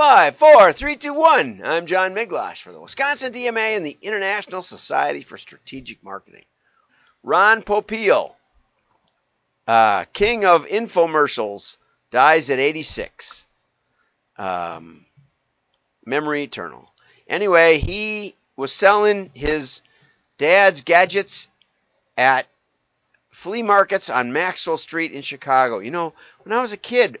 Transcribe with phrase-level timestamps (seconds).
[0.00, 1.60] Five, four, three, two, one.
[1.62, 6.46] I'm John Miglautsch for the Wisconsin DMA and the International Society for Strategic Marketing.
[7.22, 8.34] Ron Popeil,
[9.68, 11.76] uh, king of infomercials,
[12.10, 13.44] dies at 86.
[14.38, 15.04] Um,
[16.06, 16.90] memory eternal.
[17.28, 19.82] Anyway, he was selling his
[20.38, 21.48] dad's gadgets
[22.16, 22.46] at
[23.28, 25.80] flea markets on Maxwell Street in Chicago.
[25.80, 26.14] You know,
[26.44, 27.18] when I was a kid,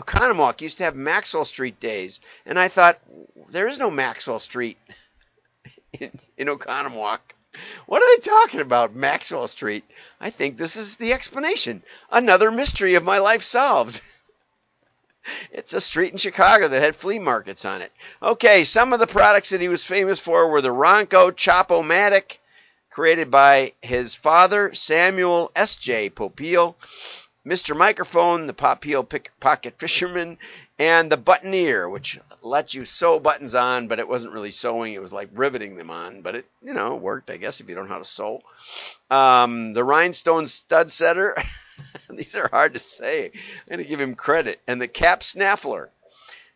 [0.00, 3.00] Oconomowoc used to have Maxwell Street days, and I thought
[3.48, 4.78] there is no Maxwell Street
[5.92, 7.18] in, in Oconomowoc.
[7.86, 9.84] What are they talking about, Maxwell Street?
[10.20, 11.82] I think this is the explanation.
[12.10, 14.00] Another mystery of my life solved.
[15.52, 17.92] It's a street in Chicago that had flea markets on it.
[18.22, 22.38] Okay, some of the products that he was famous for were the Ronco Chopomatic,
[22.88, 26.10] created by his father, Samuel S.J.
[26.10, 26.74] Popeil,
[27.46, 27.76] Mr.
[27.76, 29.08] Microphone, the Popeil
[29.40, 30.38] Pocket Fisherman,
[30.78, 34.94] and the Buttoneer, which lets you sew buttons on, but it wasn't really sewing.
[34.94, 37.74] It was like riveting them on, but it, you know, worked, I guess, if you
[37.74, 38.42] don't know how to sew.
[39.10, 41.34] Um, the Rhinestone Stud Setter.
[42.10, 43.26] These are hard to say.
[43.34, 44.60] I'm going to give him credit.
[44.66, 45.90] And the Cap Snaffler.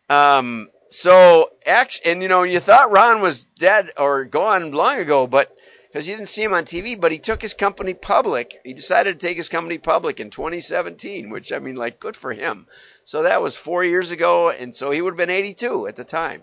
[0.09, 5.25] Um, so, actually, and you know, you thought Ron was dead or gone long ago,
[5.25, 5.55] but
[5.95, 8.59] because you didn't see him on TV, but he took his company public.
[8.65, 12.33] He decided to take his company public in 2017, which I mean, like, good for
[12.33, 12.67] him.
[13.05, 16.03] So that was four years ago, and so he would have been 82 at the
[16.03, 16.41] time.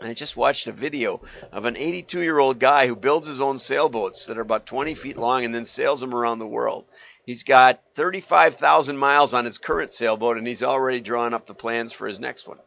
[0.00, 1.20] And I just watched a video
[1.52, 4.94] of an 82 year old guy who builds his own sailboats that are about 20
[4.94, 6.86] feet long and then sails them around the world.
[7.26, 11.92] He's got 35,000 miles on his current sailboat, and he's already drawn up the plans
[11.92, 12.60] for his next one.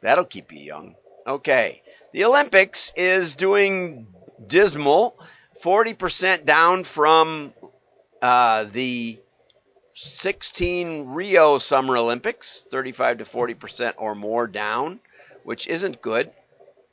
[0.00, 0.94] That'll keep you young.
[1.26, 1.82] Okay.
[2.14, 4.06] The Olympics is doing
[4.46, 5.18] dismal,
[5.62, 7.52] 40% down from
[8.22, 9.18] uh, the
[9.94, 15.00] 16 Rio Summer Olympics, 35 to 40% or more down,
[15.44, 16.30] which isn't good.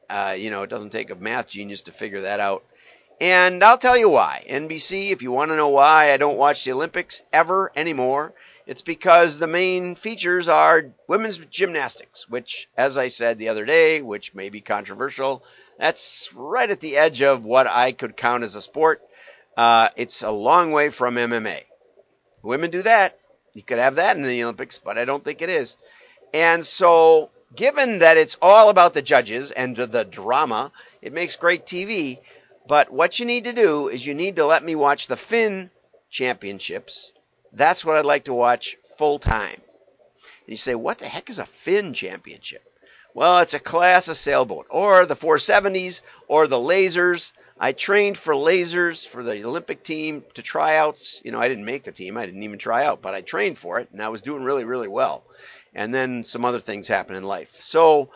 [0.10, 2.64] Uh, you know, it doesn't take a math genius to figure that out.
[3.22, 4.46] And I'll tell you why.
[4.50, 8.34] NBC, if you want to know why I don't watch the Olympics ever anymore,
[8.68, 14.02] it's because the main features are women's gymnastics, which, as I said the other day,
[14.02, 15.44] which may be controversial,
[15.80, 19.02] that's right at the edge of what I could count as a sport.
[19.56, 21.62] Uh, it's a long way from MMA.
[22.42, 23.18] Women do that.
[23.54, 25.78] You could have that in the Olympics, but I don't think it is.
[26.34, 31.66] And so, given that it's all about the judges and the drama, it makes great
[31.66, 32.20] TV.
[32.68, 35.70] But what you need to do is you need to let me watch the Finn
[36.10, 37.12] championships.
[37.54, 39.62] That's what I'd like to watch full time.
[39.62, 42.64] And you say, what the heck is a Finn championship?
[43.14, 47.32] Well, it's a class of sailboat, or the 470s, or the lasers.
[47.58, 51.22] I trained for lasers for the Olympic team to tryouts.
[51.24, 53.58] You know, I didn't make the team, I didn't even try out, but I trained
[53.58, 55.24] for it, and I was doing really, really well.
[55.74, 57.56] And then some other things happen in life.
[57.62, 58.10] So,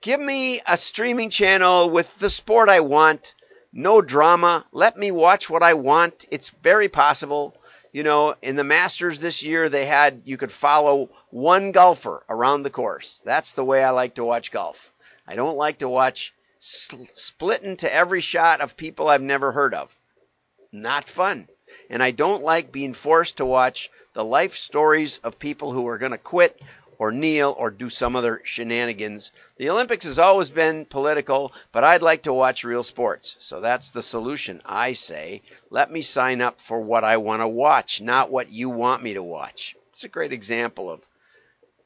[0.00, 3.34] give me a streaming channel with the sport I want,
[3.74, 4.64] no drama.
[4.72, 6.24] Let me watch what I want.
[6.30, 7.54] It's very possible
[7.94, 12.64] you know, in the Masters this year, they had you could follow one golfer around
[12.64, 13.22] the course.
[13.24, 14.92] That's the way I like to watch golf.
[15.28, 19.74] I don't like to watch sl- split into every shot of people I've never heard
[19.74, 19.96] of.
[20.72, 21.46] Not fun.
[21.88, 25.98] And I don't like being forced to watch the life stories of people who are
[25.98, 26.60] going to quit
[26.98, 29.32] or kneel or do some other shenanigans.
[29.56, 33.36] The Olympics has always been political, but I'd like to watch real sports.
[33.38, 34.62] So that's the solution.
[34.64, 38.70] I say, let me sign up for what I want to watch, not what you
[38.70, 39.76] want me to watch.
[39.92, 41.00] It's a great example of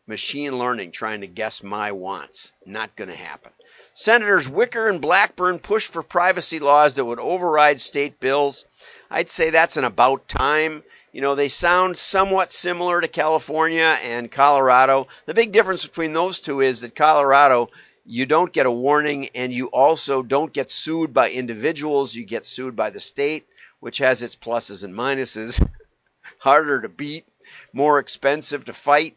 [0.06, 2.52] machine learning trying to guess my wants.
[2.64, 3.52] Not going to happen.
[3.94, 8.64] Senators Wicker and Blackburn push for privacy laws that would override state bills.
[9.10, 10.82] I'd say that's an about time.
[11.12, 15.08] You know, they sound somewhat similar to California and Colorado.
[15.26, 17.70] The big difference between those two is that Colorado,
[18.04, 22.14] you don't get a warning and you also don't get sued by individuals.
[22.14, 23.46] You get sued by the state,
[23.80, 25.66] which has its pluses and minuses.
[26.38, 27.26] Harder to beat,
[27.72, 29.16] more expensive to fight,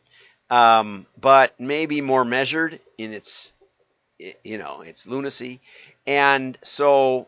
[0.49, 3.51] um, but maybe more measured in its,
[4.17, 5.59] you know, its lunacy.
[6.07, 7.27] And so,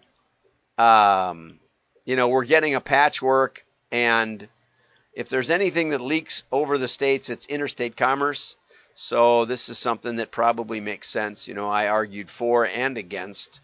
[0.77, 1.59] um,
[2.05, 4.47] you know, we're getting a patchwork and
[5.13, 8.55] if there's anything that leaks over the states, it's interstate commerce.
[8.95, 11.47] So this is something that probably makes sense.
[11.47, 13.61] You know, I argued for and against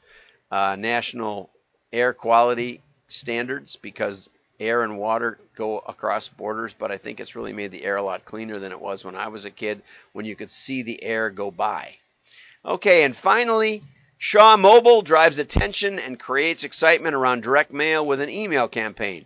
[0.51, 1.49] uh, national
[1.91, 7.53] air quality standards because air and water go across borders, but I think it's really
[7.53, 9.81] made the air a lot cleaner than it was when I was a kid
[10.13, 11.95] when you could see the air go by.
[12.65, 13.81] Okay, and finally,
[14.19, 19.25] Shaw Mobile drives attention and creates excitement around direct mail with an email campaign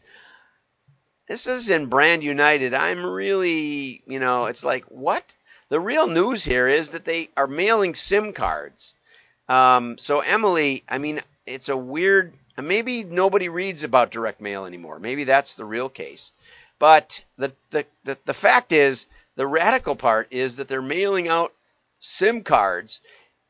[1.26, 2.74] this is in Brand United.
[2.74, 5.24] I'm really, you know, it's like, what?
[5.74, 8.94] the real news here is that they are mailing SIM cards.
[9.50, 12.32] Um, so Emily, I mean, it's a weird.
[12.62, 15.00] Maybe nobody reads about direct mail anymore.
[15.00, 16.32] Maybe that's the real case.
[16.78, 21.54] But the the the, the fact is, the radical part is that they're mailing out
[22.00, 23.02] SIM cards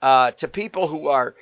[0.03, 1.33] uh, to people who are.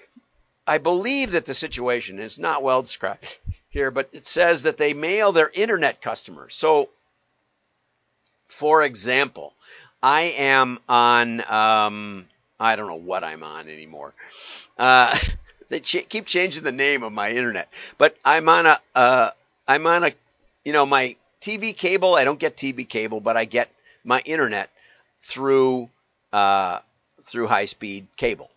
[0.68, 4.94] I believe that the situation is not well described here, but it says that they
[4.94, 6.56] mail their internet customers.
[6.56, 6.90] So,
[8.48, 9.54] for example,
[10.02, 11.42] I am on.
[11.52, 12.28] Um,
[12.60, 14.14] I don't know what I'm on anymore.
[14.78, 15.18] Uh,
[15.70, 17.68] they ch- keep changing the name of my internet,
[17.98, 18.80] but I'm on a.
[18.94, 19.32] Uh,
[19.68, 20.12] I'm on a.
[20.64, 22.14] You know, my TV cable.
[22.14, 23.72] I don't get TV cable, but I get
[24.04, 24.70] my internet
[25.22, 25.90] through
[26.32, 26.80] uh,
[27.32, 28.50] through high speed cable.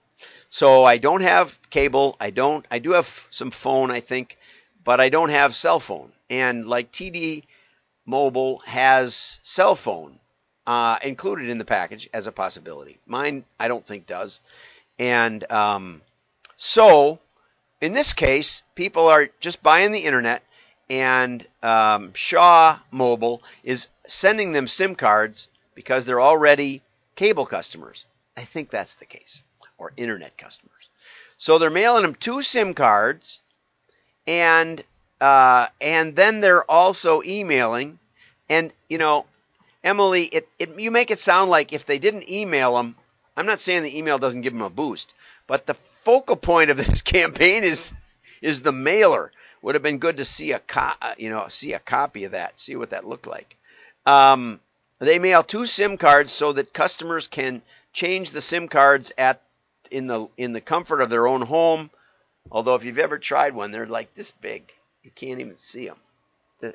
[0.49, 2.17] So I don't have cable.
[2.21, 2.65] I don't.
[2.71, 4.39] I do have some phone, I think,
[4.85, 6.13] but I don't have cell phone.
[6.31, 7.45] And like TD
[8.07, 10.19] Mobile has cell phone
[10.67, 12.99] uh, included in the package as a possibility.
[13.07, 14.41] Mine, I don't think does.
[14.99, 16.03] And um,
[16.57, 17.19] so,
[17.81, 20.43] in this case, people are just buying the internet,
[20.89, 26.83] and um, Shaw Mobile is sending them SIM cards because they're already
[27.17, 28.07] cable customers.
[28.37, 29.43] I think that's the case,
[29.79, 30.89] or internet customers.
[31.37, 33.41] So they're mailing them two SIM cards,
[34.27, 34.83] and
[35.21, 37.99] uh, and then they're also emailing.
[38.49, 39.27] And you know,
[39.83, 42.97] Emily, it, it you make it sound like if they didn't email them,
[43.37, 45.15] I'm not saying the email doesn't give them a boost,
[45.47, 47.91] but the focal point of this campaign is
[48.43, 49.33] is the mailer.
[49.63, 52.33] Would have been good to see a co- uh, you know see a copy of
[52.33, 53.57] that, see what that looked like.
[54.05, 54.61] Um,
[54.99, 57.63] they mail two SIM cards so that customers can
[57.95, 59.41] change the SIM cards at
[59.91, 61.91] in the in the comfort of their own home.
[62.51, 64.71] Although if you've ever tried one, they're like this big.
[65.03, 65.97] You can't even see them.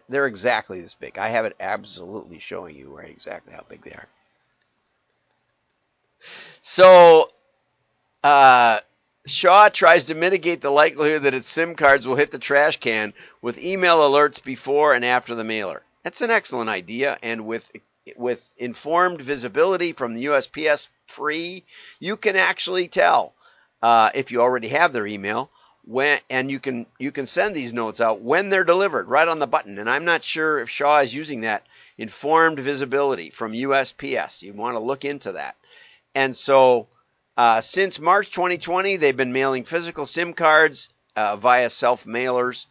[0.07, 1.17] They're exactly this big.
[1.17, 4.07] I have it absolutely showing you right exactly how big they are.
[6.61, 7.29] So
[8.23, 8.79] uh,
[9.25, 13.13] Shaw tries to mitigate the likelihood that its SIM cards will hit the trash can
[13.41, 15.81] with email alerts before and after the mailer.
[16.03, 17.71] That's an excellent idea, and with
[18.15, 21.65] with informed visibility from the USPS free,
[21.99, 23.33] you can actually tell
[23.81, 25.49] uh, if you already have their email
[25.85, 29.39] when and you can you can send these notes out when they're delivered right on
[29.39, 29.79] the button.
[29.79, 31.65] And i'm not sure if shaw is using that
[31.97, 35.55] informed visibility from usps you want to look into that.
[36.13, 36.87] And so
[37.37, 42.67] uh, since march 2020 they've been mailing physical sim cards uh, via self mailers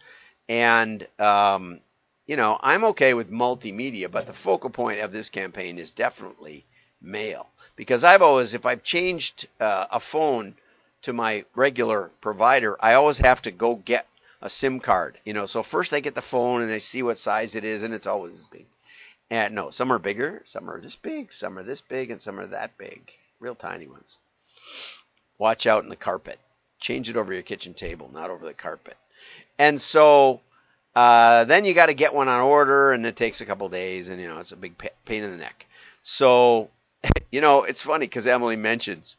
[0.49, 1.81] and um,
[2.27, 6.67] you know i'm okay with multimedia but the focal point of this campaign is definitely
[7.01, 7.47] mail
[7.77, 10.55] because i've always if i've changed uh, a phone
[11.03, 14.07] to my regular provider, I always have to go get
[14.43, 15.19] a SIM card.
[15.25, 17.83] You know, so first I get the phone and I see what size it is,
[17.83, 18.67] and it's always big.
[19.31, 22.41] And no, some are bigger, some are this big, some are this big, and some
[22.41, 23.13] are that big.
[23.41, 24.17] Real tiny ones.
[25.39, 26.39] Watch out in the carpet.
[26.81, 28.97] Change it over your kitchen table, not over the carpet.
[29.59, 30.41] And so
[30.97, 34.09] uh, then you got to get one on order, and it takes a couple days,
[34.09, 34.75] and you know it's a big
[35.05, 35.67] pain in the neck.
[36.03, 36.71] So,
[37.31, 39.17] you know, it's funny because Emily mentions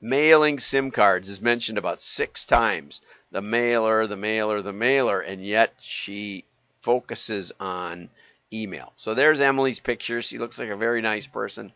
[0.00, 3.00] mailing SIM cards is mentioned about six times.
[3.30, 6.44] The mailer, the mailer, the mailer, and yet she
[6.82, 8.08] focuses on
[8.52, 8.92] email.
[8.96, 10.22] So there's Emily's picture.
[10.22, 11.72] She looks like a very nice person.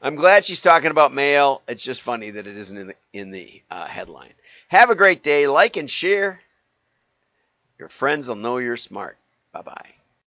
[0.00, 1.62] I'm glad she's talking about mail.
[1.68, 4.32] It's just funny that it isn't in the in the uh, headline.
[4.68, 5.46] Have a great day.
[5.46, 6.40] Like and share.
[7.78, 9.16] Your friends will know you're smart.
[9.52, 10.01] Bye bye.